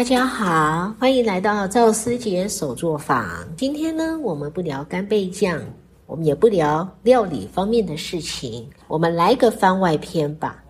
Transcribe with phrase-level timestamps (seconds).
[0.00, 3.46] 大家好，欢迎来到赵思杰手作坊。
[3.54, 5.60] 今天呢，我们不聊干贝酱，
[6.06, 10.64] 我们也不聊料理方面的事情，我们来个番外篇吧。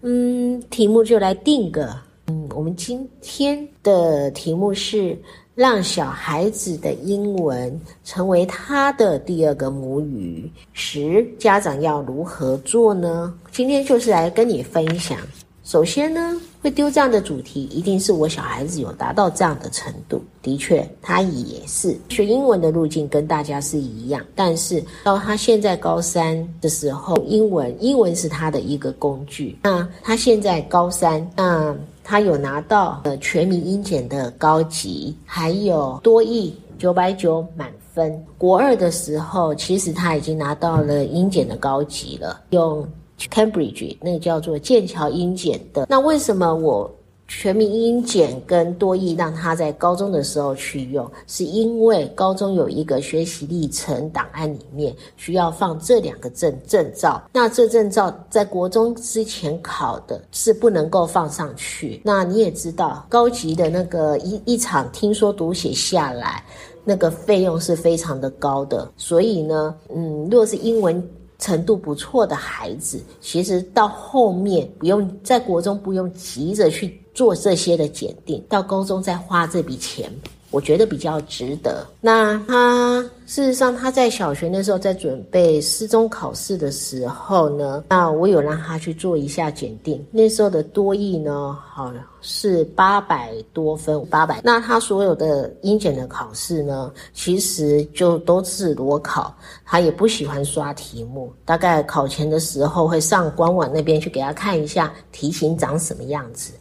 [0.00, 5.16] 嗯，题目就来定个，嗯，我们今天的题目是
[5.54, 13.32] 让小孩子的英文成为他的第二个母语时，家长要如何做呢？
[13.52, 15.16] 今天就是来跟你分享。
[15.64, 20.20] 首先呢，会丢这样的主题，一定是我小孩子有达到这样的程度。
[20.42, 24.20] 的确，他也是学英文的路径跟大家是一样。
[24.34, 29.56] 但是到他现在高三的时候，英文英文是他的一个工具。
[29.62, 38.12] 那他现在高三，那他有拿到呃全民英检的高级，还有多益九百九满分。
[38.36, 42.84] 国二的时候，其实他已经拿到了英检的高级了，用。
[43.28, 46.90] Cambridge 那个叫做剑桥英检的，那为什么我
[47.28, 51.10] 全民英检跟多益让他在高中的时候去用？
[51.26, 62.02] 是因为高中有一个学习历程档案里面需要放这两个证证照，那这证照在国中之前考的是不能够放上去。
[62.04, 66.44] 那你也知道，高级的那个一一场听说读写下来，
[66.84, 71.02] 那个费用是非常的高的，所以呢，嗯，如果是英文。
[71.42, 80.08] 程度不错的孩子，其实到后面不用在国中不用急着去做这些的检定，到高中再花这笔钱。
[80.52, 81.84] 我觉得比较值得。
[82.00, 90.04] 那他事实上他在小学那时候在准备四中考试的时候呢，那我有让他去做一下检定。
[90.10, 94.40] 那时候的多益呢，好是八百多分，八百。
[94.44, 101.32] 那他所有的英检的考试呢，其实就都是裸考，他也不喜欢刷题目。
[101.46, 106.52] 大概考前的时候会上官网那边去给他看一下题型长什么样子，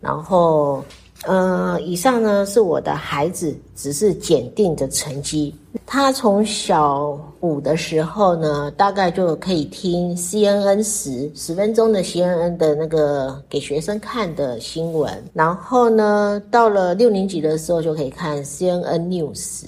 [0.00, 0.84] 然后。
[1.26, 5.54] 嗯，以上呢是我的孩子只是检定的成绩。
[5.86, 19.64] 他从小五的时候呢，大概就可以听 CNN 十十分钟的 CNN 的那个给学生看的新闻，然后呢，到了六年级的时候就可以看 CNN News。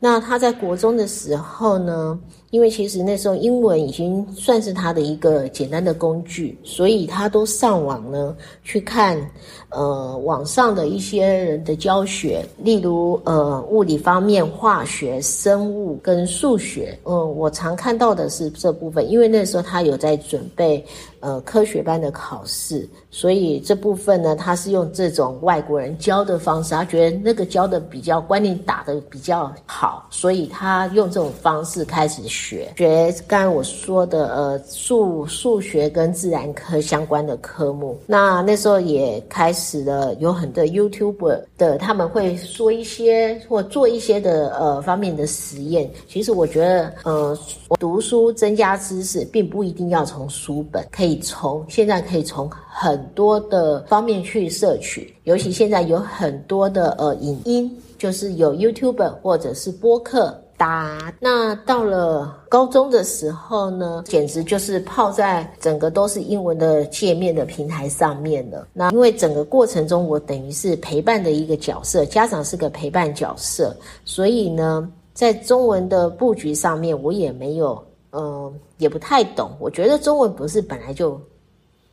[0.00, 2.18] 那他在国中的时候呢？
[2.50, 9.20] 因为其实那时候英文已经算是他的一个简单的工具，所以他都上网呢去看，
[9.68, 16.98] 呃，网上的一些人的教学，例如呃物理方面、化学、生物跟数学。
[17.04, 20.84] 嗯，我常看到的是这部分，因为那时候他有在准备
[21.20, 32.18] 呃科学班的考试，所以这部分呢，他是用这种外国人教的方式，他觉得那个教的比较观念打的比较好，所以他用这种方式开始。
[32.28, 45.90] 学学刚才我说的呃数数学跟自然科相关的科目，那那时候也开始了有很多 YouTube 的他们会说一些或做一些的呃方面的实验。
[46.08, 47.38] 其实我觉得呃
[47.78, 60.38] 读书增加知识，并不一定要从书本，可以以从现在可以从很多的方面去摄取，尤其现在有很多的呃影音，就是有 YouTube 或者是播客。
[60.58, 68.66] 答那到了高中的时候呢，简直就是泡在整个都是英文的界面的平台上面了。
[68.72, 73.72] 那因为整个过程中，我等于是陪伴的一个角色，家长是个陪伴角色，
[74.04, 77.80] 所以呢，在中文的布局上面，我也没有，
[78.12, 79.50] 嗯，也不太懂。
[79.60, 81.20] 我觉得中文不是本来就。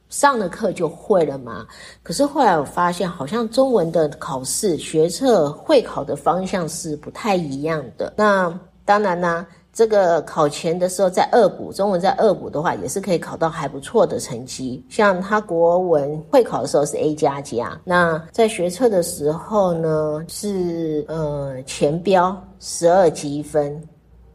[0.08, 1.66] 上了课就会了嘛？
[2.04, 8.14] 可是后来我发现，好像中文的考试学测会考的方向是不太一样的。
[8.16, 14.86] 那当然呢，这个考前的时候在二补中文，在二补的话也是可以考到还不错的成绩。
[14.90, 23.84] 像他国文会考的时候是 A 加加，那在学测的时候呢是呃前标十二积分。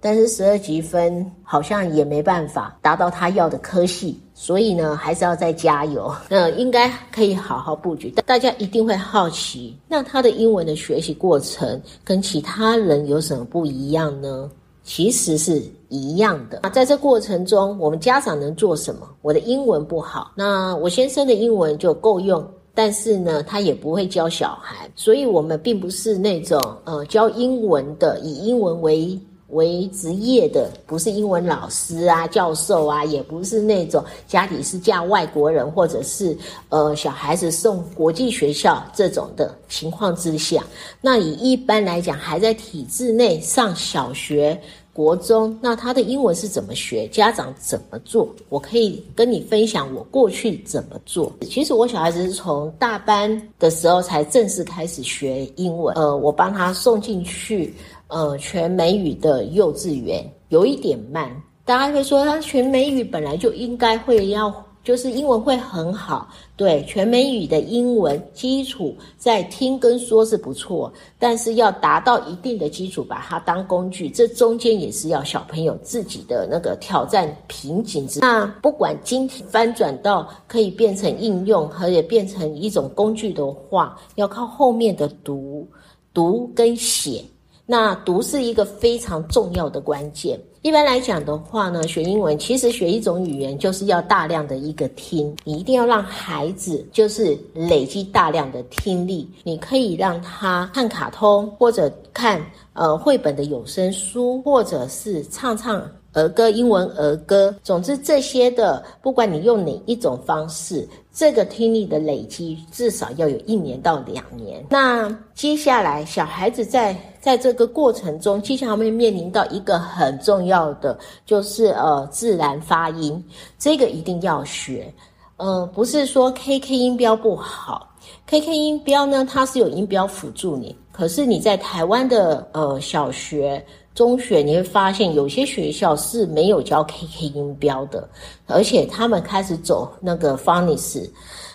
[0.00, 6.10] 但是十二级分好像也没办法达到他要的科系，所以呢，还是要再加油。
[6.30, 8.10] 那应该可以好好布局。
[8.16, 14.50] 但大家一定会好奇，那他的英文的学习过程跟其他人有什么不一样呢？
[14.82, 16.60] 其实是一样的。
[16.62, 19.06] 那在这过程中，我们家长能做什么？
[19.20, 22.42] 我的英文不好，那我先生的英文就够用，
[22.74, 29.16] 但是呢，他也不会教小孩，所以我们并不是那种呃教英文的，以英文为。
[29.52, 36.36] 为职业的不是英文老师啊、教授啊，也不是那种家里是嫁外国人，或者是
[36.68, 40.64] 呃小孩子送国际学校这种的情况之下，
[41.00, 44.60] 那以一般来讲还在体制内上小学
[44.92, 47.06] 国中，那他的英文是怎么学？
[47.08, 48.28] 家长怎么做？
[48.48, 51.32] 我可以跟你分享我过去怎么做。
[51.48, 57.72] 其实我小孩子是从大班的时候才正式开始学英文，呃，我帮他送进去
[58.10, 61.30] 呃全美语的幼稚园，有一点慢。
[61.64, 64.52] 大家会说他全美语本来就应该会要。
[64.82, 66.26] 就是英文会很好，
[66.56, 78.08] 对全美语的英文基础在听跟说是不错，但是要达到一定的基础，把它当工具，这中间也是要小朋友自己的那个挑战瓶颈。
[78.22, 85.68] 那不管今天翻转到可以变成应用，和也变成一种工具的话，要靠后面的读、
[86.14, 87.22] 读跟写。
[87.70, 90.36] 那读是一个非常重要的关键。
[90.62, 99.30] 一般来讲的话呢，学英文其实学一种语言就是要大量的一个听，你一定要让孩子就是累积大量的听力。
[99.44, 105.88] 你可以让他看卡通，或者看呃绘本的有声书，或者是唱唱。
[106.12, 114.64] 儿歌、英文儿歌，总之这些的，不管你用哪一种方式，这个听力的累积至少要有一年到两年。
[114.68, 123.22] 那接下来，小孩子在在这个过程中，接下来会面临到一个很重要的，就是呃自然发音，
[123.56, 124.92] 这个一定要学。
[125.36, 127.88] 呃，不是说 K K 音标不好
[128.26, 133.64] ，K K 音标呢，它是有音标辅助你，可是你在台湾的呃小学。
[133.94, 138.08] 中学你会发现有些学校是没有教 KK 音标的，
[138.46, 141.12] 而且他们开始走那个 f u n n s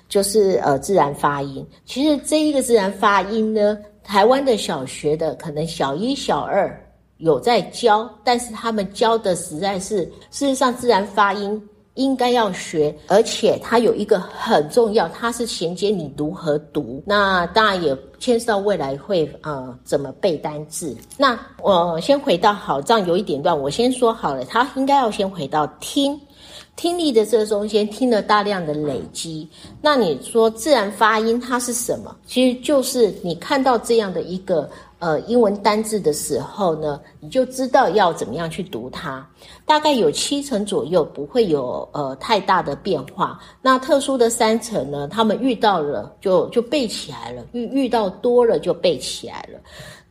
[0.07, 1.65] 就是呃自然发音。
[1.85, 6.79] 其实这一个自然发音呢，台湾的小学的可能小一、小二
[7.17, 11.69] 有在教，但是他们教的实在是事实上自然发音。
[11.95, 17.03] 应该要学，而且它有一个很重要，它是衔接你如何读。
[17.05, 20.95] 那当然也牵涉到未来会呃怎么背单字。
[21.17, 26.19] 那我先回到好，这样有一点乱，我先说好了，它应该要先回到听。
[26.75, 29.47] 听力的这中间听了大量的累积，
[29.81, 32.13] 那你说自然发音它是什么？
[32.25, 34.69] 其实就是你看到这样的一个
[34.99, 39.27] 呃英文单字的时候呢，你就知道要怎么样去读它。
[39.65, 49.59] 大概有七成左右不会有呃太大的变化，那特殊的三成呢，他们遇到了就就背起来了，遇遇到多了就背起来了。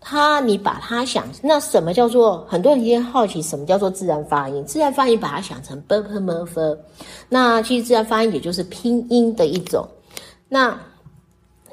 [0.06, 2.44] 他，你把它想，那什么叫做？
[2.46, 4.62] 很多人今天好奇，什么叫做自然发音？
[4.66, 6.76] 自然发音把它想成 b p m f，
[7.31, 9.88] 那其实自然发音也就是拼音的一种。
[10.46, 10.78] 那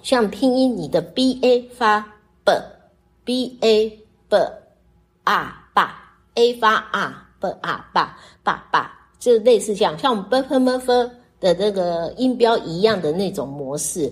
[0.02, 2.00] 像拼音，你的 b a 发
[2.46, 2.54] b
[3.24, 3.90] b，b a
[4.30, 4.38] b
[5.26, 5.96] a 爸
[6.36, 10.92] a 发 r b a 爸爸爸，就类似这样，像我们 b p m f
[11.40, 14.12] 的那个音标一样的那种模式。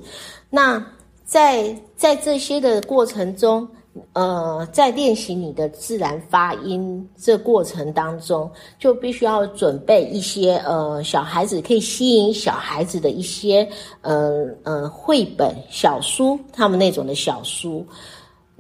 [0.50, 0.84] 那
[1.26, 3.68] 在在这些的过程中。
[4.14, 13.68] 呃，在练习你的自然发音这过程当中，就必须要准备一些呃，小孩子可以吸引小孩子的一些
[14.02, 17.86] 呃呃绘本小书，他们那种的小书。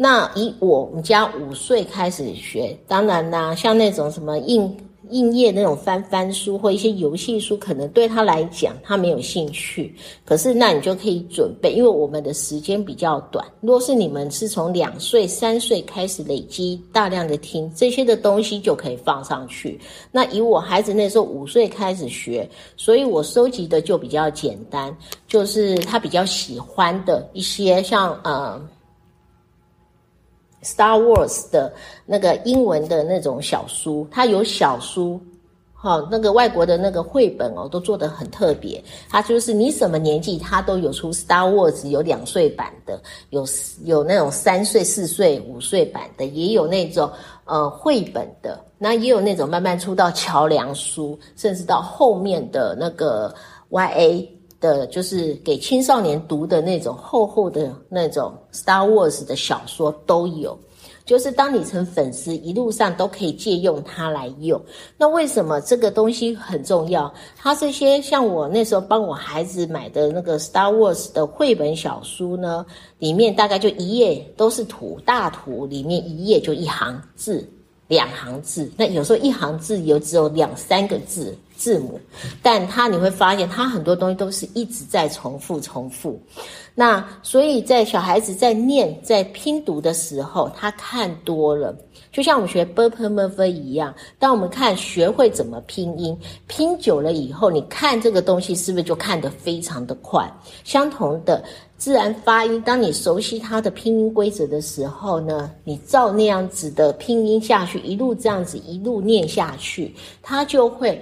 [0.02, 4.74] 那以我们家五岁开始学，当然啦，像那种什么印。
[5.12, 9.92] 应页那种翻翻书或一些游戏书，可能对他来讲他没有兴趣。
[10.24, 13.44] 可是那你就可以准备，因为我们的时间比较短。
[13.60, 19.80] 如果是你们是从两岁、三岁开始累积大量的听这些的东西，就可以放上去。
[20.12, 24.96] 那以我孩子那时候五岁开始学，所以我收集的就比较简单，
[25.28, 28.62] 就是他比较喜欢的一些像呃。
[30.64, 31.72] Star Wars 的
[32.06, 35.20] 那个英文的那种小书，它有小书，
[35.74, 38.84] 好，那个外国的那个绘本哦，都做得很特别。
[39.10, 43.46] 它就是你什么年纪，它都有出 Star Wars，有两岁版的，有
[43.86, 47.10] 有那种三岁、四岁、五岁版的，也有那种
[47.46, 53.34] 呃绘本的，那也有那种慢慢出到桥梁书，甚至到后面的那个
[53.70, 54.28] YA。
[54.60, 60.58] 的就是给青少年读的那种厚厚的那种 Star Wars 的小说都有，
[61.06, 64.62] 就是当你成粉丝，一路上都可以借用它来用。
[64.98, 67.14] 那为什么这个东西很重要？
[67.36, 72.66] 它这些像我那时候帮我孩子买的那个 Star Wars 的绘本小书呢，
[72.98, 77.48] 里面大概就一页都是图，大图里面一页就一行字。
[77.88, 82.00] 两行字，那有时候一行字有只有两三个字字母，
[82.42, 86.18] 但它你会发现，它很多东西都是一直在重复重复。
[86.74, 91.78] 那所以在小孩子在念在拼读的时候，他看多了，
[92.14, 93.94] 就像我们学 b p m f 一样。
[94.18, 100.32] 当我们看学会怎么拼音，拼久了以后，你看这个东西是不是就看得非常的快？
[100.64, 101.44] 相同的。
[101.78, 111.02] 自然发音，当你熟悉它的拼音规则的时候呢，你照那样子的拼音下去，一路这样子一路念下去，它就会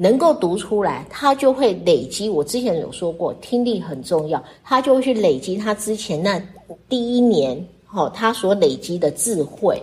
[0.00, 2.30] 能够读出来，它就会累积。
[2.30, 6.40] 我之前有说过，听力很重要，它就会去累积它之前那
[6.88, 9.82] 第一年，哦，它所累积的智慧。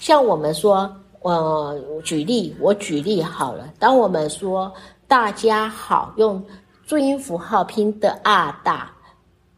[0.00, 0.92] 像我们说，
[1.22, 4.72] 呃，举例，我举例好了，当我们说
[5.06, 6.44] 大家好，用
[6.84, 8.90] 注音符号拼的啊大。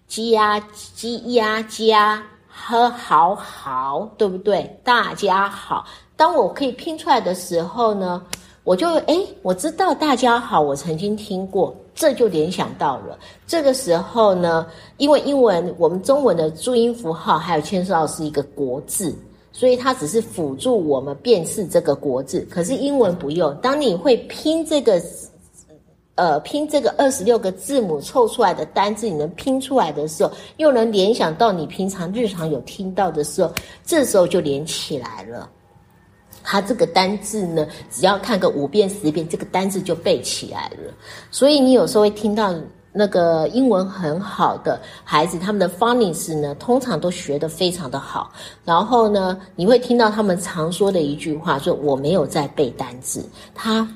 [0.07, 0.61] 鸡呀
[0.95, 4.79] 鸡呀加和好好，对不对？
[4.85, 5.87] 大家好。
[6.17, 8.23] 当我可以拼出来的时候呢，
[8.67, 13.17] 我就哎，我知道大家好，我曾经听过，这就联想到了。
[13.47, 19.15] 这个时候呢，因为英文我们中文的注音符号还有牵涉到是一个国字，
[19.53, 22.45] 所以它只是辅助我们辨识这个国字。
[22.51, 25.01] 可是英文不用，当你会拼这个。
[26.17, 33.53] 呃，拼这个二十六个字母凑出来的单字，你能拼出来的时候，又能联想到你平常日常有听到的时候，
[33.85, 35.47] 这时候就连起来了。
[36.47, 40.95] 它这个单字呢，只要看个五遍十遍，这个单字就背起来了。
[41.33, 42.55] 所以你有时候会听到
[42.93, 48.31] 那个英文很好的孩子，他们的 funny 词呢，通常都学得非常的好。
[48.65, 53.87] 然后呢，你会听到他们常说的一句话，说我没有在背单字，他。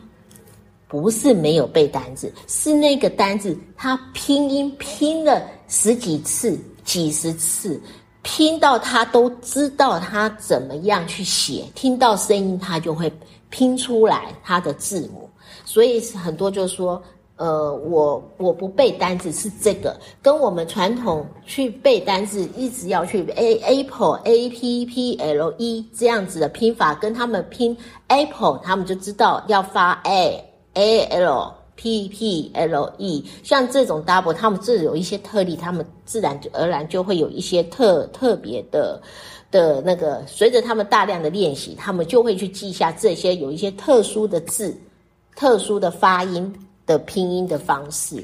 [0.89, 7.81] 不是没有背单字，是那个单字他拼音拼了十几次、几十次，
[8.23, 13.13] 拼到他都知道他怎么样去写，听到声音他就会
[13.49, 15.29] 拼出来他的字母。
[15.65, 17.03] 所以很多就说，
[17.37, 27.77] 呃，我我不背单字是这个，跟我们传统去背单字，一直要去 a apple a p p l e 这样子的拼法，跟他们拼
[28.09, 30.45] apple，他们就知道要发 a。
[30.75, 39.01] a l p p l e，像这种 double，他们自有一些特例，他们自然而然就会有一些特特别的
[39.51, 44.77] 的那个，随着他们大量的练习，他们就会去记下这些有一些特殊的字、
[45.35, 48.23] 特殊的发音的拼音的方式。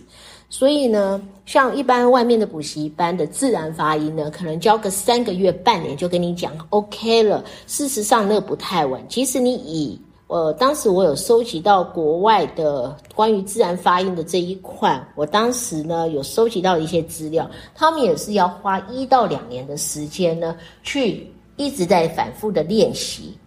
[0.50, 7.42] 所以呢，像一般外面的补习班的自然发音呢，可能教个三个月、半年就跟你讲 OK 了。
[7.66, 9.02] 事实上，那个不太稳。
[9.08, 9.98] 其实你以
[10.28, 23.38] 呃，当时我有收集到国外的关于自然发音的这一块，我当时呢有收集到一些资料，他们也是要花一到两年的时间呢，去一直在反复的练习，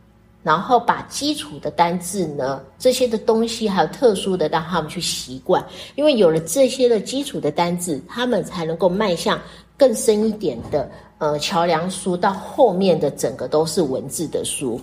[0.41, 5.61] 然后把基础的单字呢这些的东西还有特殊的让他们去习惯，
[5.95, 9.37] 因为有了这些的基础的单字，他们才能够迈向
[9.75, 14.79] 更深一点的呃桥梁书，到后面的整个都是文字的书。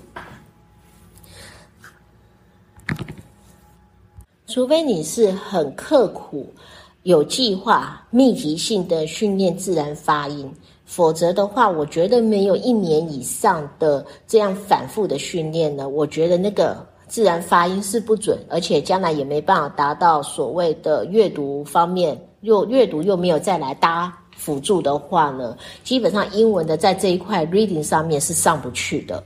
[4.56, 6.50] 除非你是很刻苦、
[7.02, 10.50] 有计划、密集性的训练自然发音，
[10.86, 16.74] 否则的话，我觉得没有一年以上的这样反复的训练呢，我觉得那个
[17.06, 29.22] 自然发音是不准，而且将来也没办法达到所谓的阅读方面，又阅读又没有再来搭辅助的话呢，基本上英文的在这一块 reading 上面是上不去的。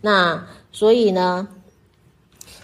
[0.00, 1.46] 那所以呢？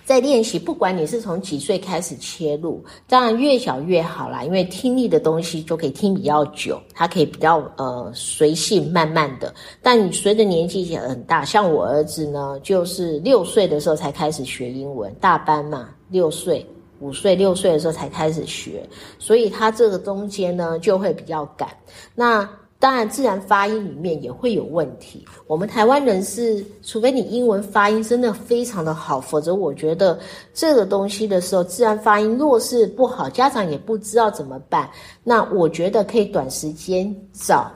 [0.08, 9.54] 在练习，不管你是从几岁开始切入，当然越小越好啦，因为听力的东西就可以听比较久，它可以比较呃随性慢慢的。
[9.82, 16.66] 但你随着年纪很大，像我儿子呢，就是六岁的时候才开始学英文，大班嘛，六岁、
[17.00, 18.88] 五岁、六岁的时候才开始学，
[19.18, 21.68] 所以他这个中间呢就会比较赶。
[22.14, 22.48] 那
[22.80, 25.26] 当然，自然发音里面也会有问题。
[25.48, 30.16] 我们台湾人是，除非你英文发音真的非常的好，否则我觉得
[30.54, 34.88] 这个东西的时候，自然发音若是不好，家长也不知道怎么办。
[35.24, 37.68] 那我觉得可以短时间找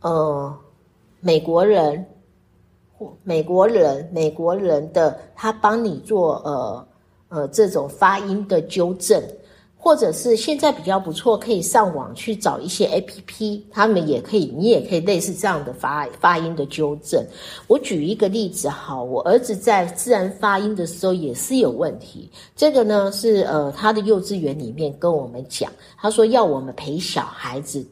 [0.00, 0.52] 呃
[1.20, 2.04] 美国人
[2.96, 6.88] 或美国人美国人的他帮你做呃
[7.28, 9.22] 呃这种发音的纠正。
[9.80, 17.24] 或者是现在比较不错，可以上网去找一些 A P P，他们也可以，你也可以类似这样的发发音的纠正。
[17.68, 22.28] 我举一个例子，哈，我儿子在自然发音的时候也是有问题。
[22.56, 27.86] 这个呢是呃他的幼稚园里面跟我们讲，他说要我们陪小孩子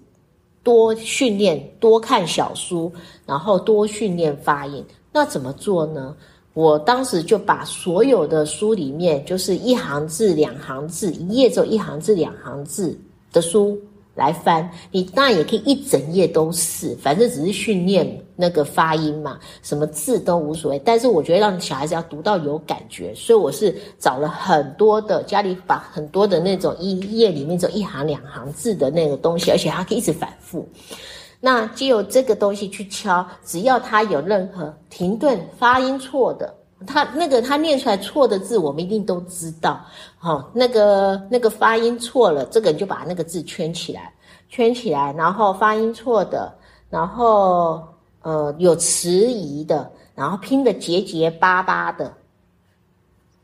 [0.62, 2.93] 多训练，多看小书，
[3.25, 4.85] 然后多训练发音。
[5.12, 6.14] 那怎么做呢？
[6.56, 12.98] 我当时就把所有的书里面，就是一行字、两行字，一页只有一行字、两行字
[13.30, 13.78] 的书
[14.14, 14.66] 来翻。
[14.90, 20.80] 你当然也可以一整页都是，反正只是训练那个发音嘛，什么字都无所谓。
[20.82, 30.66] 但是我觉得让小孩子要读到有感觉，所以我是找了很多的家里把很多的那种一页里面只有一行两行字的那个东西，而且它可以一直反复。
[31.38, 36.52] 那就有这个东西去敲，只要他有任何停顿、发音错的，
[36.87, 39.85] 他那个他念出来错的字，我们一定都知道。
[40.19, 44.12] 好，那个那个发音错了，这个人就把那个字圈起来，
[44.49, 46.52] 圈起来，然后发音错的，
[46.88, 47.87] 然后
[48.23, 52.12] 呃有迟疑的，然后拼的结结巴巴的，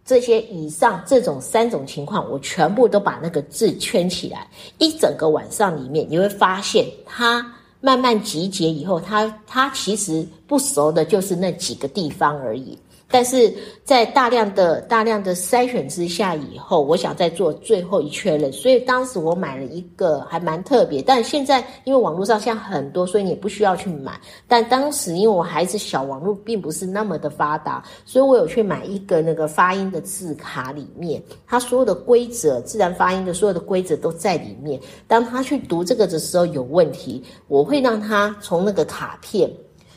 [0.05, 4.49] 这些以上这种三种情况，我全部都把那个字圈起来。
[4.79, 7.47] 一整个晚上里面，你会发现他。
[7.83, 12.79] 慢慢集结以后，他他其实不熟的就是那几个地方而已。
[13.12, 13.54] 但是
[13.85, 24.19] 在大量的大量的筛选之下以后，我想再做最后一确认，所以当时我买了一个还蛮特别，但现在因为网络上现在很多，所以你也不需要去买。
[24.49, 34.81] 但当时因为我孩子小，网络并不是那么的发达，所以我有去买一个那个发音的字卡，里面它所有的规则，自然发音的所有的规则都在里面。
[35.07, 39.50] 当他去读这个的时候有问题，我会让他从那个卡片。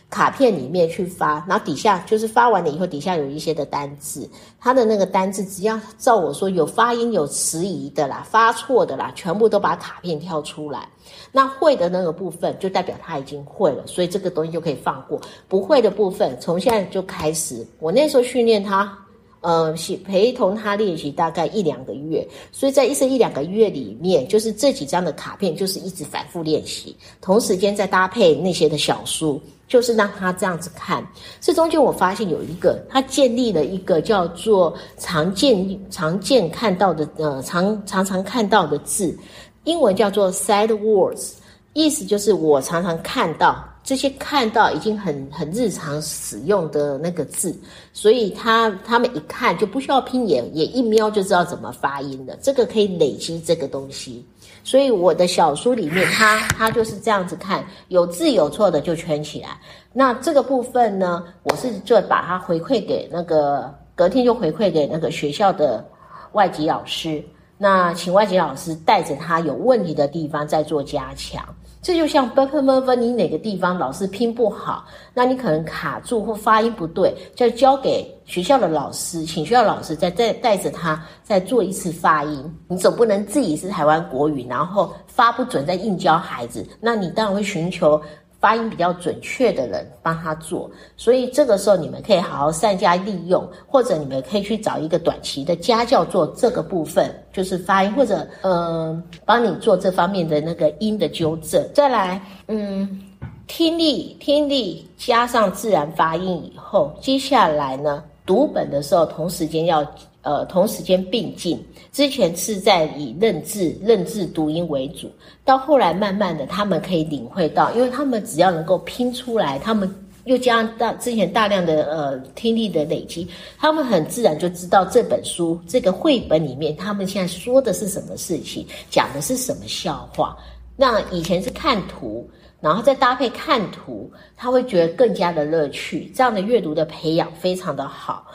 [0.10, 10.88] 卡片里面去发，然后底下就是发完了以后，底下有一些的单字，他的那个单字只要照我说有发音有迟疑的啦，发错的啦，全部都把卡片挑出来。
[11.32, 15.20] 那会的那个部分就代表他已经会了，所以这个东西就可以放过。
[15.48, 18.98] 不会的部分，从现在就开始，我那时候训练他。
[19.42, 19.72] 呃，
[20.04, 31.06] 陪同他练习大概一两个月，所以在一生一两个月里面，就是这几张的卡片，就是一直反复练习，同时间再搭配那些的小书，就是让他这样子看。
[31.40, 39.18] 这中间我发现有一个，他建立了一个叫做常见常见看到的呃常常常看到的字，
[39.64, 41.34] 英文叫做 side words，
[41.74, 43.64] 意思就是我常常看到。
[43.86, 47.56] 这些看到已经很很日常使用的那个字，
[47.94, 52.36] 所以他他们一看就不需要拼，也也一瞄就知道怎么发音的。
[52.42, 54.26] 这个可以累积这个东西，
[54.66, 59.50] 所以我的小书里面，他他就是这样子看，有字有错的就圈起来。
[59.94, 65.86] 那这个部分呢，我是就把它回馈给那个隔天就回馈给那个学校的
[66.32, 67.24] 外籍老师，
[67.60, 71.46] 那请外籍老师带着他有问题的地方再做加强。
[71.86, 82.58] 这就像 b u r p m e 你哪个地方老是拼不好，那你可能卡住或发音不对，就交给学校的老师，请学校老师再再带着他再做一次发音。
[82.68, 88.02] 你总不能自己是台湾国语，然后发不准再硬教孩子，那你当然会寻求。
[88.46, 101.68] 发音比较准确的人帮他做，所以这个时候你们可以好好善加利用，或者你们可以去找一个短期的家教做这个部分，就是发音，或者嗯帮你做这方面的那个音的纠正。
[101.74, 103.02] 再来，嗯，
[103.48, 109.84] 听力，听力加上自然发音以后，接下来呢，读本的时候同时间要。
[110.26, 115.08] 呃，同时间并进，之前是在以认字、认字读音为主，
[115.44, 119.88] 到后来慢慢的，他们可以领会到，因为他们只要能够拼出来，他们
[120.24, 123.28] 又加上大之前大量的呃听力的累积，
[123.60, 130.36] 他们很自然就知道这本书这个绘本里面，他们现在说的是什么事情，讲的是什么笑话。
[130.76, 132.28] 那以前是看图，
[132.60, 138.26] 然后再搭配看图，他会觉得更加的乐趣，这样的阅读的培养非常的好。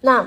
[0.00, 0.24] 那。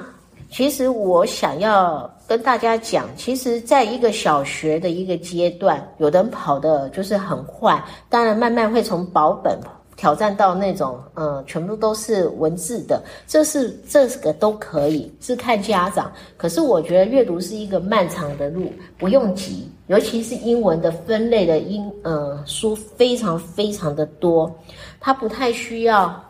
[0.54, 9.60] 其实我想要跟大家讲，其实在一个小学的一个阶段，有的人跑的就是很快，当然慢慢会从保本
[9.98, 16.14] 挑战到那种，嗯，全部都是文字的，这是这个都可以，是看家长。
[16.38, 24.56] 可是我觉得阅读是一个漫长的路，不用急，尤其是英文的分类的英，呃，书非常非常的多，
[25.00, 26.24] 它不太需要，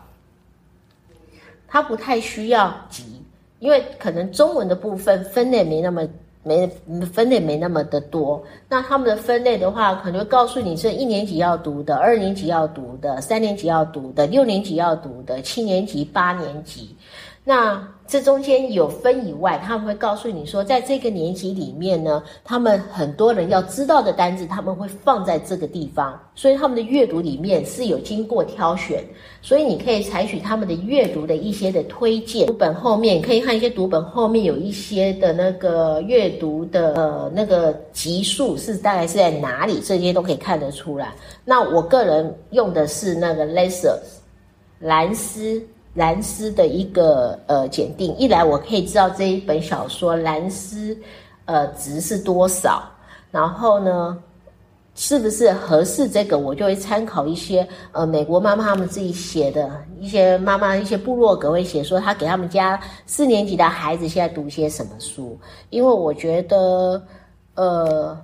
[1.68, 3.22] 它不太需要急。
[3.58, 6.06] 因为可能中文的部分分类没那么
[6.42, 6.66] 没
[7.12, 16.94] 分类没那么的多，那他们的分类的话，可能会告诉你是一年级要读的，二年级要读的，三年级要读的，六年级要读的，七年级、八年级。
[17.44, 29.02] 那这中间有分以外，他们会告诉你说，在这个年级里面呢，他们很多人要知道的单字，他们会放在这个地方，所以他们的阅读里面是有经过挑选，
[29.40, 32.46] 所以你可以采取他们的阅读的一些的推荐。
[32.46, 41.14] 读本后面可以看一些读本后面有一些的那个阅读的呃那个级数是大概是在哪里，这些都可以看得出来。
[41.42, 43.96] 那我个人用的是那个 Lesser
[44.78, 45.62] 蓝思。
[45.94, 50.96] 蓝斯的一个呃检定，一来我可以知道这一本小说蓝斯
[51.44, 52.82] 呃值是多少，
[53.30, 54.18] 然后呢，
[54.96, 65.38] 是不是合适这个，我就会参考一些呃美国妈妈他们自己写的一些妈妈一些部落格会写说，他给他们家四年级的孩子现在读些什么书，
[65.70, 67.00] 因为我觉得
[67.54, 68.20] 呃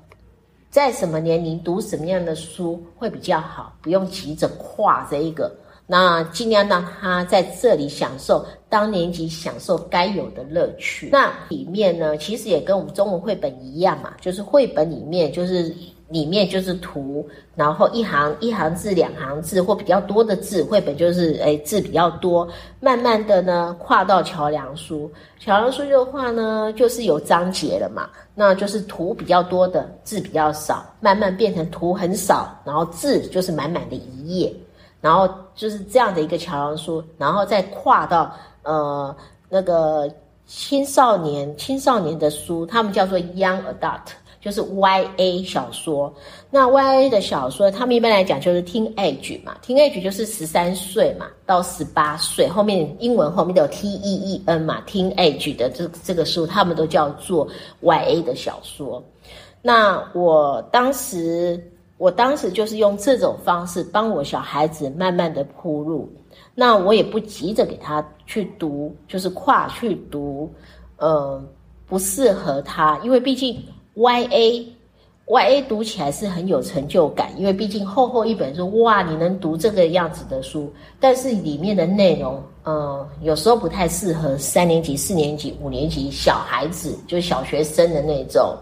[0.71, 5.49] 在什么年龄读什么样的书会比较好，不用急着跨这一个。
[5.93, 11.09] 那尽量让他在这里享受当年级享受该有的乐趣。
[11.11, 15.75] 那里面呢，其实也跟我们中文绘本一样嘛，就是绘本里面就是
[16.07, 22.49] 里面就是图，然后一行一行字、两行字或比较多的字，绘本就是诶字比较多。
[22.79, 34.55] 慢慢的呢，跨到桥梁书，桥梁书的话呢，就是有章节了嘛，那就是图比较多的字比较少，慢慢变成图很少，然后字就是满满的一页。
[35.01, 39.15] 然后就是这样的一个桥梁书，然后再跨到呃
[39.49, 40.07] 那个
[40.47, 46.13] 青少年青少年的书，他们叫做 Young Adult，就是 YA 小说。
[46.51, 57.49] 那 YA 的小说，他们一般来讲就是 Teenage 嘛，Teenage 就是十三岁嘛到十八岁，后面英文后面都有 T E E N 嘛，Teenage 的这这个书，他们都叫做
[57.83, 59.03] YA 的小说。
[59.63, 61.70] 那我当时。
[62.01, 66.11] 我当时就是用这种方式帮我小孩子慢慢的铺路，
[66.55, 70.51] 那我也不急着给他去读，就是跨去读，
[70.97, 71.39] 呃，
[71.87, 74.67] 不适合他，因为毕竟 Y A
[75.27, 88.57] Y A 读起来是很有成就感，因为毕竟厚厚一本书，哇，你能读这个样子的书，但是里面的内容，呃，有时候不太适合三年级、四年级、五年级小孩子，就小学生的那种。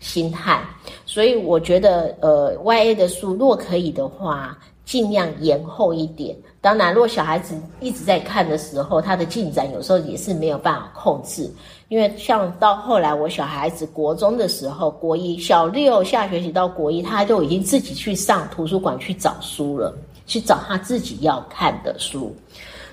[0.00, 0.62] 心态，
[1.04, 6.36] 所以我觉得，呃，Y A 的书，若可以的话，尽量延后一点。
[6.60, 11.50] 当然，如果小孩子一直在看的时候，他的进展有时候也是没有办法控制。
[11.88, 22.34] 因为像到后来，我小孩子国中的时候，国一小六下学期到国一，他就已经自己去上图书馆去找书了，去找他自己要看的书。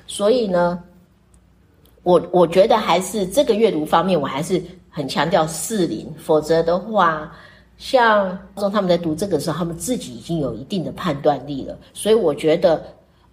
[0.08, 0.80] 所以呢，
[2.04, 4.64] 我我觉得还是这个阅读方面，我还是。
[4.96, 7.36] 很强调适龄，否则的话，
[7.80, 11.76] 像中他们在读这个时候，他们自己已经有一定的判断力了。
[11.94, 12.84] 所以我觉得，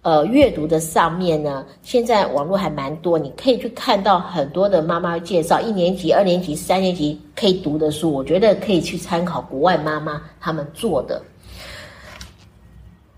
[0.01, 11.21] 呃，阅读的上面呢，现在网络还蛮多，你可以去看到很多的妈妈介绍一年级、二年级、三年级可以读的书，我觉得可以去参考国外妈妈他们做的。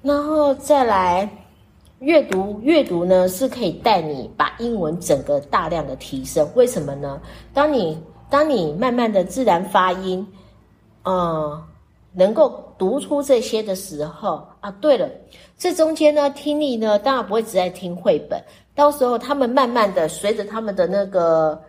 [0.02, 1.30] 然后再来
[2.00, 6.46] 阅读，阅读呢是可以带你把英文整个大量的提升。
[6.56, 7.22] 为什么呢？
[7.54, 7.98] 当你
[8.34, 10.28] 当你慢慢的自然发音，
[11.04, 11.64] 呃，
[12.14, 15.08] 能够读出这些的时候啊，对了，
[15.56, 18.44] 这中间呢，听力呢，当然不会只在听绘本，
[18.74, 21.62] 到时候他们慢慢的随着他们的那个。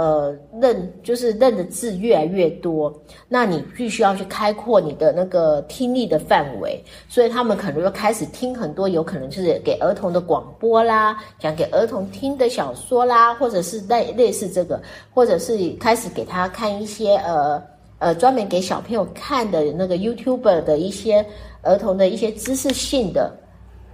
[0.00, 2.90] 呃，认就是认的字越来越多，
[3.28, 14.80] 那你必须要去开阔你的那个听力的范围，所以他们可能就开始听很多，有可能就是给儿童的广播啦，讲给儿童听的小说啦，或者是类类似这个，
[15.12, 17.62] 或者是开始给他看一些呃
[17.98, 21.22] 呃专门给小朋友看的那个 YouTuber 的一些
[21.60, 23.30] 儿童的一些知识性的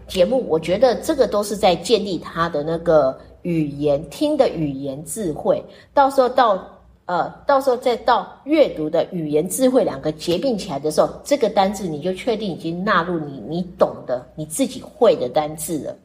[0.06, 3.18] 节目，我觉得这个都是在建立他的那个。
[3.42, 5.62] 语言听的语言智慧，
[5.94, 6.62] 到时候到
[7.06, 15.96] 呃，到时候再到阅读的语言智慧两个结并起来的时候，这个单字你就确定已经纳入你你懂的你自己会的单字了。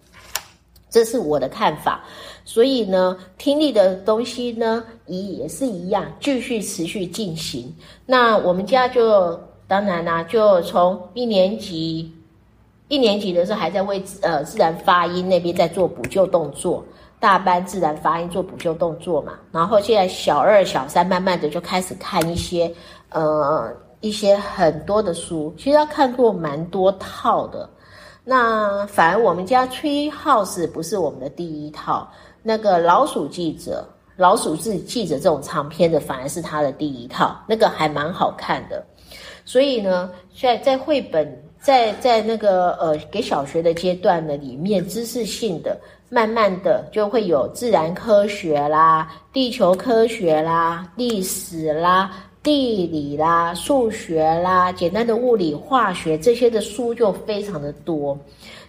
[0.91, 2.04] 这是我的看法。
[2.46, 7.74] 所以呢，听力的东西呢，也也是一样，继续持续进行。
[8.06, 12.12] 那我们家就当然啦，就从一年级
[12.89, 16.86] 一年级的时候还在为呃自然发音那边在做补救动作。
[17.21, 22.73] 大班自然发音做补救动作嘛，然后现在小二、小三慢慢的就开始看一些，
[23.12, 27.69] 呃，一些很多的书，其实要看过蛮多套的。
[28.23, 38.84] 那反而我们家 Tree House 不是我们的第一套，那个老鼠记者、老鼠记记者这种长篇的反而是他的第一套，那个还蛮好看的。
[39.45, 45.79] 所以呢，现在在绘本在在那个呃给小学的阶段呢，里面知识性的。
[46.13, 52.12] 慢慢的就会有自然科学啦、地球科学啦、历史啦、
[52.43, 58.19] 地理啦、数学啦、简单的物理、化学这些的书就非常的多。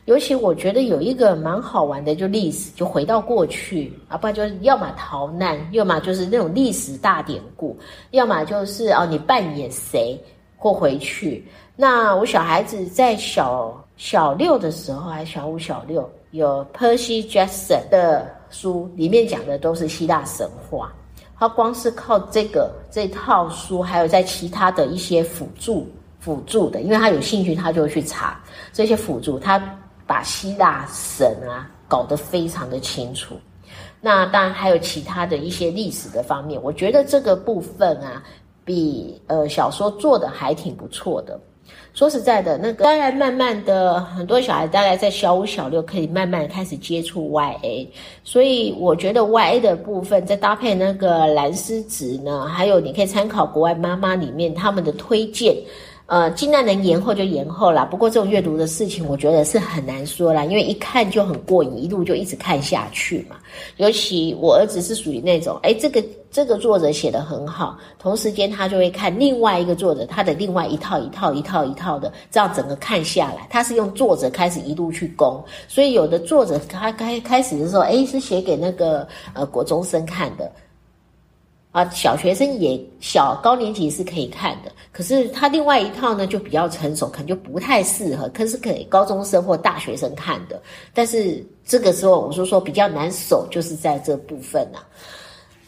[0.05, 7.77] 尤其我觉得有一个蛮好玩的，就历史，就回到过去啊，不然就要么逃难，要么就是那种历史大典故，
[8.13, 10.17] 要么就是哦你扮演谁
[10.57, 11.45] 或回去。
[11.75, 16.09] 那我小孩子在小小六的时候，还小五、小六。
[16.33, 20.91] 有 Percy Jackson 的书，里面讲的都是希腊神话。
[21.39, 25.87] 他光是靠这个这套书，还有在其他的一些辅助
[26.21, 28.41] 辅助的，因为他有兴趣，他就会去查
[28.73, 29.39] 这些辅助。
[29.39, 29.63] 他
[30.07, 33.37] 把希腊神啊搞得非常的清楚。
[34.01, 38.23] 那当然还有其他的一些历史的方面，我觉得这个部分啊，
[38.65, 41.39] 比呃小说做的还挺不错的。
[41.95, 47.87] 说实在的，那个当然慢慢的，很多小孩大概在小五、小六可以慢慢开始接触 YA，
[48.25, 55.55] 所以我觉得 YA 的部分再搭配那个蓝狮子呢，还有你可以参考国外妈妈里面他们的推荐。
[56.07, 57.85] 呃，尽量能延后就延后啦。
[57.85, 63.37] 不过这种阅读的事情，我觉得是很难说啦，因为一看就很过瘾，一路就一直看下去嘛。
[63.79, 75.43] 尤其我儿子是属于那种，哎，这个这个作者写的很好，同时间他就会看另外一个作者他的另外一套一套一套一套的，这样整个看下来，他是用作者开始一路去攻。
[75.67, 80.51] 所以有的作者他开开始的时候，哎，是写给那个呃国中生看的。
[81.73, 90.61] 啊，小学生也小高年级是可以看的，可是他另外一套呢就比较成熟，可能就不太适合，可是给高中生或大学生看的。
[90.93, 94.81] 但是这个时候，我说说比较难守，就是在这部分呐。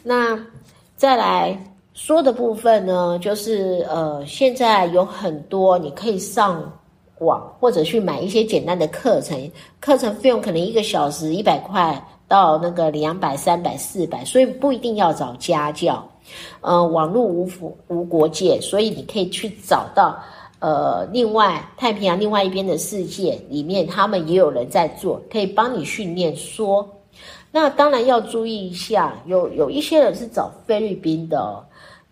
[0.03, 0.39] 那
[0.95, 1.59] 再来
[1.95, 6.71] 说的部分呢，就是呃，现在有很多你可以上
[7.21, 11.99] 网或者去买一些简单的课程，课程费用可能一个小时一百块。
[12.27, 16.07] 到那个两百、三百、四百，所以不一定要找家教。
[16.61, 20.19] 呃，网络无服无国界，所以你可以去找到
[20.59, 26.89] 呃，另外太平洋另外一边的世界里面，他们也有人在做，可以帮你训练说。
[27.53, 31.65] 那当然要注意一下，有有一些人是找菲律宾的。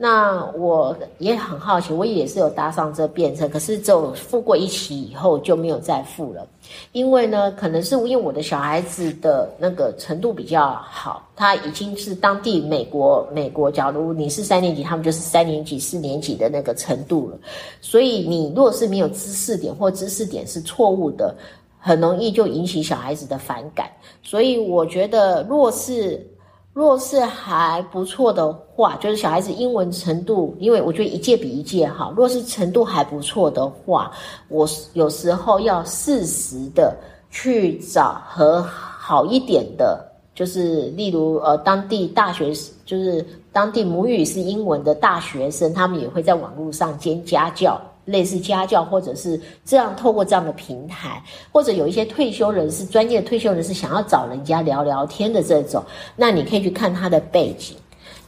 [0.03, 6.45] 那我也很好奇，我也是有搭上这便车，可是只有付过一期以后就没有再付了，
[6.91, 17.39] 因为呢，可能是因为我的小孩子的那个程度比较好，他已经是当地美国美国，假如你是三年级，他们就是三年级、四年级的那个程度了，
[17.81, 21.33] 所以你若是没有知识点或知识点是错误的，
[21.79, 23.89] 很容易就引起小孩子的反感，
[24.21, 26.27] 所以我觉得若是。
[26.75, 32.13] 若是还不错的话，就是小孩子英文程度，因为我觉得一届比一届好。
[32.13, 34.11] 若是程度还不错的话，
[34.49, 36.97] 我有时候要适时的
[37.31, 40.03] 去找和好一点的，
[40.35, 42.55] 就是例如呃当地大学，
[42.87, 47.79] 就是当地母语是英文的大学生，他们也会在网络上兼家教。
[48.13, 51.21] 类似家教，或者是这样透过这样的平台，
[51.51, 55.83] 或者有一些退休人士、专业退休人士想要找人家聊聊天的这种，
[56.15, 57.75] 那你可以去看他的背景，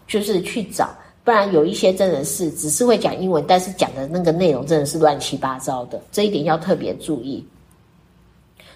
[0.08, 0.88] 就是去找。
[1.22, 7.46] 不然有一些真的是只是会讲英文，但是讲的那个内容真的是乱七八糟的，这一点要特别注意。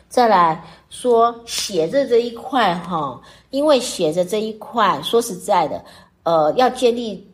[0.09, 5.85] 再来说写着这一块哈，因为写着这一块，说实在的，
[6.23, 7.27] 呃，要建立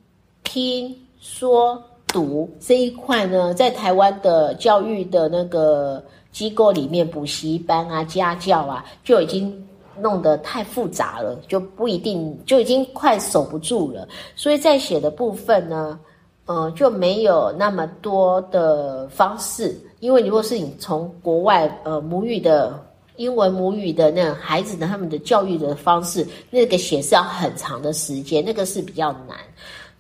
[0.43, 1.83] 听说。
[2.15, 6.01] 读这一块呢，在台湾的教育的那个
[6.31, 9.67] 机构里面，补习班啊、家教啊，就已经
[9.99, 14.07] 弄得太复杂了，就不一定就已经快守不住了。
[14.37, 15.99] 所以在写的部分呢，
[16.47, 19.77] 呃，就没有那么多的方式。
[19.99, 22.81] 因为如果是你从国外呃母语的
[23.17, 29.37] 英文母语的那孩子的他们的教育的方式，那个写是要很长的时间，那个是比较难。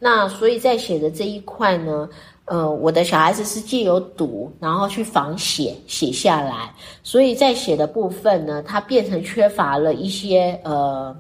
[0.04, 2.06] 那所以在写的这一块呢，
[2.44, 6.70] 呃，我的小孩子是借由读，然后去仿写写下来，
[7.02, 11.16] 所以在写的部分呢，它变成缺乏了一些呃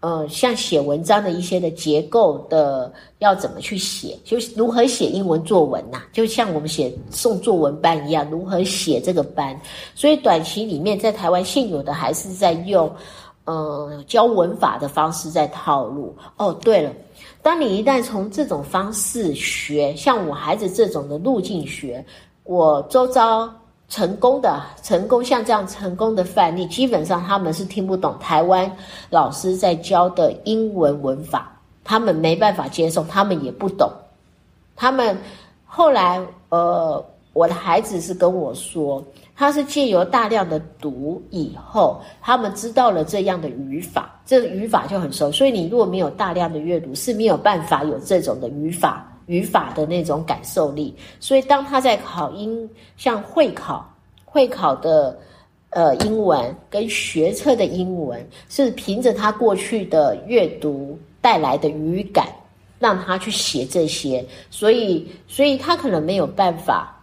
[0.00, 9.60] 呃，像写文章的一些的结构的，要怎么去写，就如何写英文作文呐，就像我们写送作文班一样，如何写这个班，
[9.94, 12.90] 所以短期里面在台湾现有的还是在用
[13.44, 16.14] 呃教文法的方式在套路。
[16.36, 16.92] 哦，对了。
[17.42, 22.04] 当你一旦从这种方式学，像我孩子这种的路径学，
[22.44, 23.52] 我周遭
[23.88, 28.70] 成功的、成功像这样成功的范例，基本上他们是听不懂台湾
[29.10, 33.90] 老师在教的英文文法，他们没办法接受，他们也不懂。
[34.76, 35.16] 他们
[35.66, 39.02] 后来，呃，我的孩子是跟我说。
[39.34, 45.32] 他是借由大量的读以后，他们知道了这样的语法，这语法就很熟。
[45.32, 50.94] 所以你如果没有大量的阅读，是没有办法有这种的语法、语法的那种感受力。
[51.18, 53.90] 所以当他在考英，像会考、
[54.24, 55.18] 会考的
[55.70, 62.28] 呃英文跟学测的英文，是凭着他过去的阅读带来的语感，
[62.78, 64.24] 让他去写这些。
[64.50, 66.94] 所以，所以他可能没有办法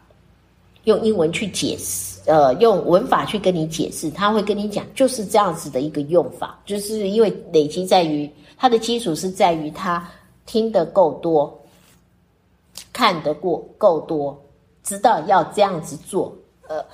[0.84, 2.09] 用英文去解释。
[2.30, 10.08] 呃，用文法去跟你解释，他会跟你讲，就是这样子的一个用法，就是因为累积在于它的基础是在于他
[10.46, 11.60] 听得够多。
[12.94, 14.40] 看得过够多，
[14.84, 16.32] 知道要这样子做，
[16.68, 16.86] 呃，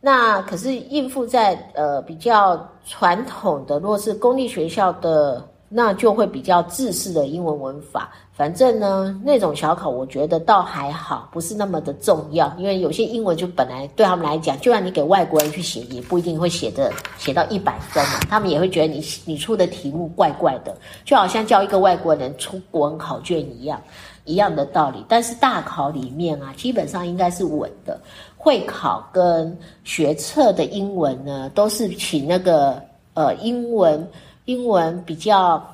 [0.00, 2.56] 那可是应付在呃比较
[2.86, 5.46] 传统的，如果是公立学校的。
[5.68, 20.72] 那就会比较自式的英文文法，反正呢，那种小考我觉得倒还好，不是那么的重要，因为有些英文就本来对他们来讲，就算你给外国人去写，也不一定会写的写到一百分嘛，他们也会觉得你你出的题目怪怪的，
[21.04, 23.82] 就好像叫一个外国人出国文考卷一样，
[24.24, 25.04] 一样的道理。
[25.08, 28.00] 但是大考里面啊，基本上应该是稳的，
[28.36, 32.80] 会考跟学测的英文呢，都是请那个
[33.14, 34.08] 呃英文。
[34.46, 35.64] 英文比较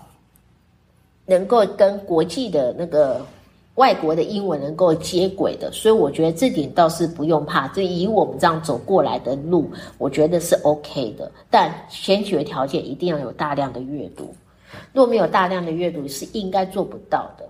[1.25, 3.25] 能够跟国际的那个
[3.77, 7.67] 外国的英文能够接轨的，所以我觉得这点倒是不用怕。
[7.69, 11.31] 这以我们这样走过来的路，我觉得是 OK 的。
[11.49, 14.35] 但先决条件一定要有大量的阅读，
[14.93, 17.49] 若没有大量的阅读，是应该做不到的。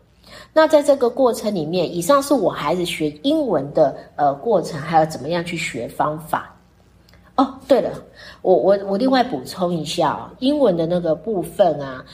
[0.52, 6.54] 那在这个过程里面，以上是我孩子学英文的呃过程，还有怎么样去学方法。
[7.42, 7.90] 哦，对了，
[8.42, 12.05] 我我我另外补充一下哦，英文的那个部分啊，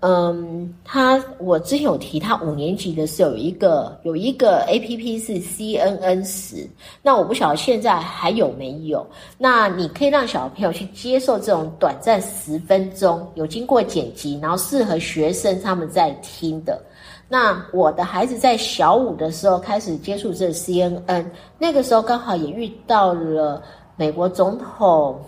[0.00, 6.66] 嗯，他我之前有提，他五年级的时候有一个有一个 A P P 是 C N N 十，
[7.02, 9.06] 那我不晓得现在还有没有。
[9.36, 16.80] 那你可以让小朋友去接受这种短暂十分钟，有经过剪辑，然后适合学生他们在听的。
[17.28, 23.62] 那我的孩子在小五的时候开始接触这 C N N，那个时候刚好也遇到了。
[23.98, 25.20] 美国总统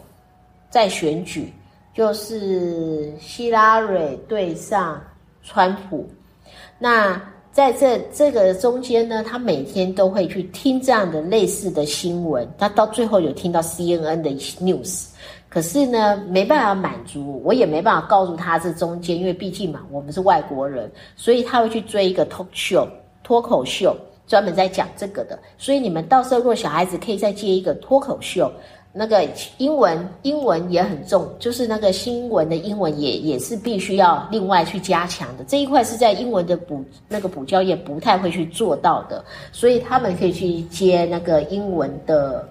[0.71, 1.53] 在选举，
[1.93, 5.03] 就是希拉蕊对上
[5.43, 6.09] 川普。
[6.79, 12.49] 那在这这个中间呢，他每天都会去听这样的类似的新闻。
[12.57, 14.31] 他到最后有听到 CNN 的
[14.61, 15.09] news，
[15.49, 22.87] 可是呢，没办法满足，我也没办法告诉他这中间，因为毕竟嘛，我们是外国人，所以他会去追一个 talk show
[23.25, 23.97] 脱口秀。
[24.31, 28.49] 专门在讲这个的，所以你们到时候如果小孩子可以再接一个脱口秀，
[28.93, 29.27] 那个
[29.59, 35.43] 英文英文也很重，就是那个新闻的英文也也是必须要另外去加强的。
[35.49, 42.49] 这一块是在英文的补那个补教业不太会去做到的，所以他们可以去接那个英文的。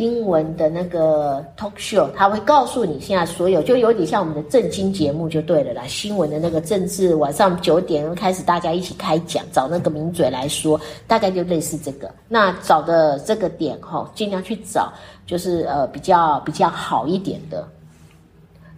[0.00, 5.86] 英文的那个 talk show，他会告诉你现在所有，就有点像我们的正经节目就对了啦。
[5.86, 12.10] 新闻的那个政治，晚上九点开始大家一起开讲，找那个名嘴来说，大概就类似这个。
[12.28, 14.90] 那找的这个点哈，尽量去找，
[15.26, 17.68] 就是呃比较比较好一点的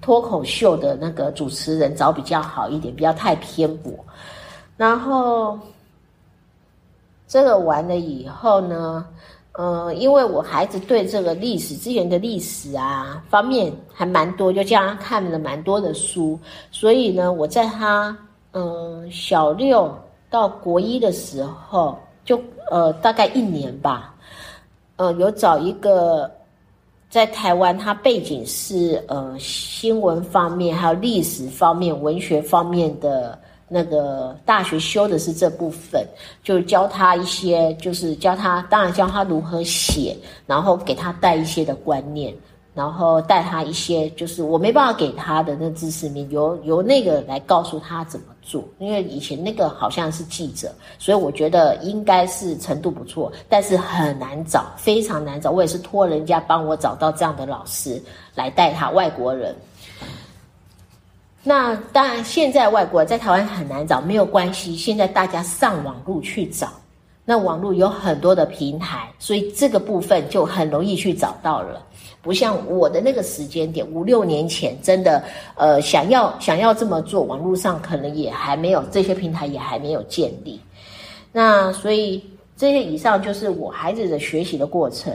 [0.00, 3.92] 脱口秀的那个主持人，找比较好一点，不要太偏颇。
[4.76, 5.56] 然后
[7.28, 9.06] 这个完了以后呢？
[9.54, 16.38] 呃，因为我孩子对这个历史资源的历史啊方面还蛮多，就这样看了蛮多的书，
[16.70, 18.16] 所以呢，我在他
[18.52, 19.94] 嗯小六
[20.30, 24.14] 到国一的时候，就呃大概一年吧，
[24.96, 26.30] 呃有找一个
[27.10, 33.38] 在台湾，他背景是呃新闻方面，还有历史方面、文学方面的。
[33.72, 36.06] 那个大学修的是这部分，
[36.44, 40.14] 就教他一些，就是教他，当然教他如何写，
[40.46, 42.34] 然后给他带一些的观念，
[42.74, 48.62] 然后带他一些，就是我没办法给他的那知识面，由由那个来告诉他怎么做。
[48.78, 55.50] 因为以前那个好像是记者，所以我觉得应该是程度不错，但是很难找，非常难找。
[55.50, 58.02] 我也是托人家帮我找到这样的老师
[58.34, 59.54] 来带他，外国人。
[61.44, 64.76] 那当然，现在外国在台湾很难找，没有关系。
[64.76, 66.68] 现在大家上网路去找，
[67.24, 71.84] 那网络有很多的平台，所以这个部分就很容易去找到了。
[72.22, 75.24] 不像我的那个时间点，五六年前，真的，
[75.56, 80.60] 呃，想要想要这么做，网络上可能也还没有这些平台也还没有建立。
[81.32, 82.24] 那所以
[82.56, 85.12] 这些以上就是我孩子的学习的过程。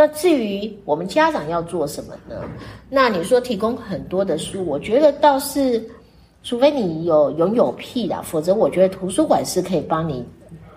[0.00, 2.42] 那至于我们家长要做什么呢？
[2.88, 5.86] 那你说提供很多的书，我觉得倒是，
[6.42, 10.24] 除非你有拥有癖啦，否则我觉得图书馆是可以帮你，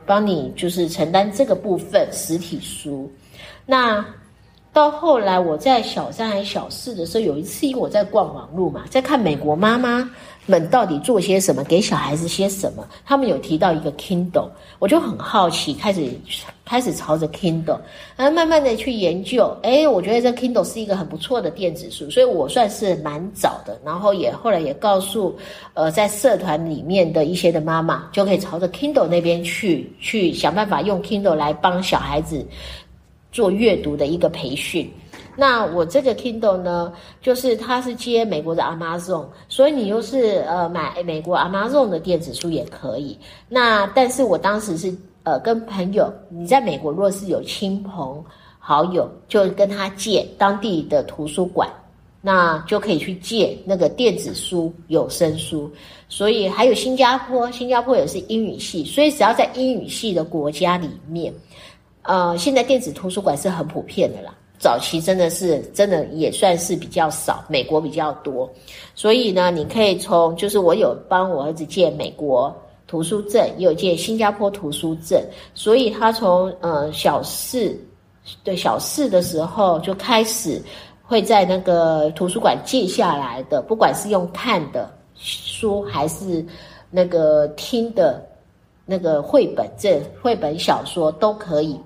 [0.05, 3.09] 帮你就是承担这个部分实体书。
[3.65, 4.05] 那
[4.73, 10.09] 到后来我在小三还小四的时候，有一次因为我在逛网络嘛，在看美国妈妈。
[10.45, 11.63] 们到底做些什么？
[11.63, 12.85] 给小孩子些什么？
[13.05, 16.05] 他们有提到一个 Kindle，我就很好奇，开始
[16.65, 17.79] 开始朝着 Kindle，
[18.17, 19.55] 然后慢慢的去研究。
[19.63, 23.79] 哎，我觉得这 Kindle 是一个很不错的电子书，所以我算是蛮早的。
[23.85, 25.33] 然后也后来也告诉，
[25.75, 32.45] 呃，在社团里面的一些的妈妈，就可以朝着 Kindle 那边去，去想办法用 Kindle 来帮小孩子
[33.33, 34.89] 做阅读的一个培训。
[35.35, 43.17] 那我这个 Kindle 呢，就是它是接美国的 Amazon，所以你又是呃买美国 Amazon 的电子书也可以。
[43.49, 48.23] 那但是我当时是呃跟朋友，你在美国若是有亲朋
[48.59, 51.67] 好友，就跟他借当地的图书馆，
[52.21, 55.67] 那就可以去借那个电子书、有声书。
[56.07, 61.33] 所以还有新加坡，新加坡也是英语系，所以只要在英语系的国家里面，
[62.03, 64.33] 呃，现在电子图书馆是很普遍的啦。
[64.59, 68.49] 早期真的是真的也算是比较少，美国比较多，
[68.95, 72.55] 所以呢，你可以从就是我有帮我儿子借美国
[72.87, 75.21] 图书证，也有借新加坡图书证，
[75.53, 77.77] 所以他从呃小四
[78.41, 80.61] 对小四的时候就开始
[81.01, 86.45] 会在那个图书馆借下来的，不管是用看的书还是
[86.89, 88.25] 那个听的
[88.85, 91.77] 那个绘本，这绘本小说都可以。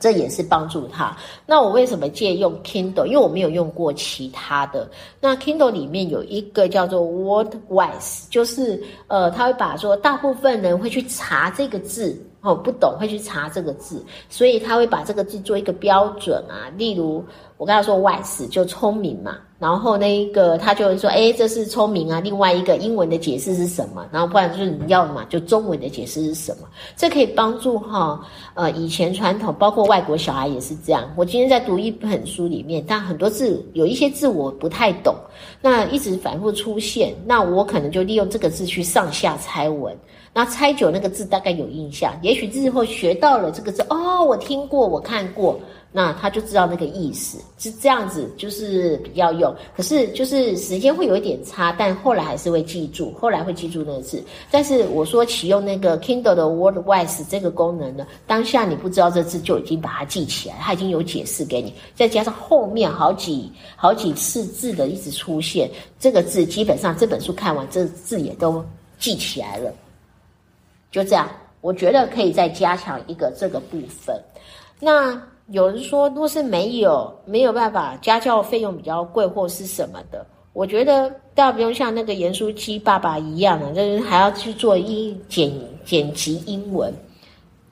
[0.00, 1.16] 这也是帮助他。
[1.46, 3.04] 那我为什么借用 Kindle？
[3.04, 4.90] 因为我没有用过其他的。
[5.20, 16.72] 那 Kindle 里面有一个叫做 Wordwise，就是呃，他会把说大部分人会去查这个字哦，不懂会去查这个字，所以他会把这个字做一个标准啊。
[16.76, 17.22] 例如
[17.60, 19.36] 我跟他说 wise 就聪明嘛。
[19.58, 22.18] 然后那一个他就会说，哎，这是聪明啊。
[22.18, 24.06] 另外一个英文的解释是什么？
[24.10, 26.66] 然后不然就是你要嘛，就中文的解释是什么？
[26.96, 28.18] 这可以帮助哈，
[28.54, 31.12] 呃，以前传统包括外国小孩也是这样。
[31.14, 35.14] 我今天在读一本书里面，但很多字有一些字我不太懂，
[35.60, 39.94] 那一直反复出现，那我可能就利用这个字去上下猜文。
[40.32, 45.60] 那猜久那个字大概有印象，也许日后学到了这个字，哦，我听过，我看过。
[45.92, 49.52] 那他就知道那个意思是这样子，就是比较用。
[49.76, 54.22] 可是就是时间会有一点差，但后来还是会记住，后来会记住那个字。
[54.52, 65.68] 但是我说启用那个 Kindle 的 Wordwise 这个功能呢，当下你不知道这字就已经把它记起来，它已经有解释给你，再加上后面好几好几次字的一直出现，
[65.98, 68.64] 这个字基本上这本书看完，这字也都
[69.00, 69.72] 记起来了。
[70.92, 71.28] 就这样，
[71.60, 74.16] 我觉得可以再加强一个这个部分。
[74.78, 75.20] 那。
[75.50, 85.52] 有人说，若是没有没有办法，家教费用比较贵，或是什么的，我觉得倒不用像那个严书基爸爸一样的，就是还要去做音剪
[85.84, 86.94] 剪辑英文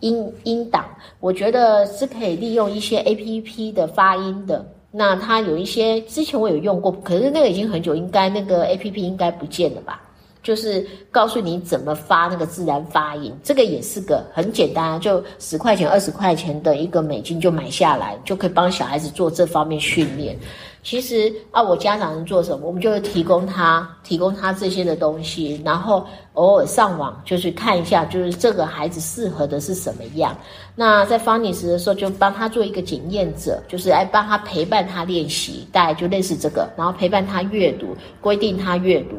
[0.01, 0.87] 音音档。
[1.21, 4.67] 我觉得是可以利用一些 A P P 的发音的。
[4.91, 10.03] 那它有一些之前我有用过，可是那个已经很久，应该那个 A P P 应该不见了吧？
[10.49, 20.35] 就是告诉你怎么发那个自然发音，这个也是个很简单，就十块钱、二十块钱的一个美金就买下来，就可以帮小孩子做这方面训练。
[20.83, 30.35] 其实啊，我家长能做什么，我们就会提供他提供他这些的东西，然后偶尔上网就去看一下，就是这个孩子适合的是什么样。
[30.75, 39.17] 那在方尼时的时候，就帮他做一个检验者，就是来帮他陪伴他练习，大概就类似这个，然后陪伴他阅读，规定他阅读。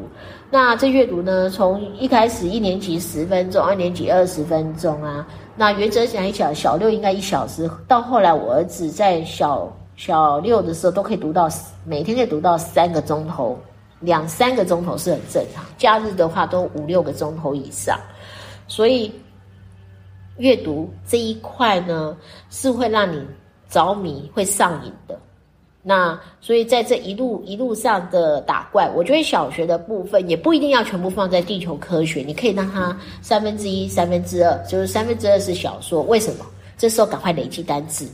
[0.52, 5.24] 那这阅读呢，从一开始一年级十分钟，二年级二十分钟啊。
[5.54, 7.70] 那原则讲一讲，小六应该一小时。
[7.86, 11.48] 到后来我儿子在小小六的时候，都可以读到
[11.84, 13.56] 每天可以读到三个钟头，
[14.00, 15.64] 两三个钟头是很正常。
[15.78, 17.96] 假日的话都五六个钟头以上。
[18.66, 19.12] 所以
[20.38, 22.16] 阅读这一块呢，
[22.50, 23.24] 是会让你
[23.68, 25.16] 着迷、会上瘾的。
[25.82, 36.02] 那所以在这一路一路上的打怪，我觉得小学的部分也不一定要全部放在地球科学，你可以让它三分之一、三分之二，就是三分之二是小说。
[36.02, 36.44] 为什么？
[36.76, 38.06] 这时候赶快累积单字。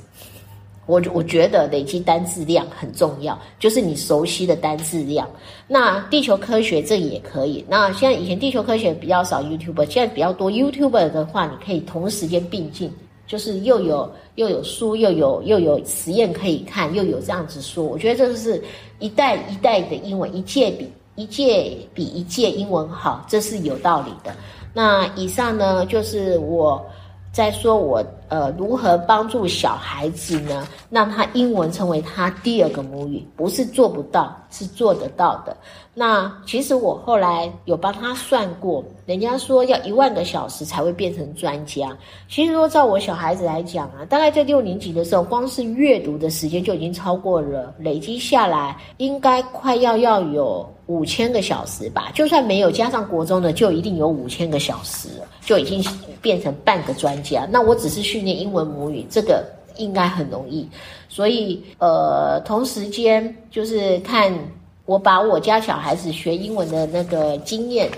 [0.87, 5.29] 我我觉得累积单字量很重要，就是你熟悉的单字量。
[5.67, 7.65] 那地球科学这也可以。
[7.69, 12.89] 那现在以前地球科学比较少 YouTube，现在比较多 YouTube 的话，你可以同时间并进。
[13.27, 18.63] 就是又有又有书，又有又有实验可以看，又有这样子说，我觉得这是
[18.99, 24.35] 一代一代的英文，一届比一届比一届英文好，这是有道理的。
[24.73, 26.85] 那以上呢，就是我
[27.33, 35.57] 在说我呃如何帮助小孩子呢，让他英文成为他第二个母语，不是做不到，是做得到的。
[35.95, 41.97] 那其实我后来有帮他算过，人家说要一万个小时才会变成专家。
[42.29, 52.11] 其实说照我小孩子来讲啊，大概在六年级的时候，光是阅读的时间就已经超过了，累积下来应该快要要有五千个小时吧。
[52.15, 55.09] 就算没有加上国中的，就一定有五千个小时，
[55.41, 55.83] 就已经
[56.21, 57.49] 变成半个专家。
[57.51, 59.45] 那我只是训练英文母语，这个
[59.77, 60.69] 应该很容易。
[61.09, 64.33] 所以呃，同时间就是看。
[64.87, 67.91] 我把我家小孩子学英文的那个经验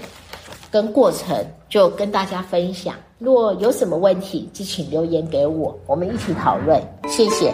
[0.70, 1.36] 跟过程，
[1.68, 2.94] 就跟大家分享。
[3.18, 6.82] 若有什么问题，就请留言给我，我们一起讨论。
[7.06, 7.52] 谢谢。